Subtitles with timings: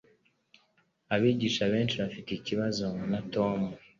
[1.15, 3.59] Abigisha benshi bafite ikibazo na Tom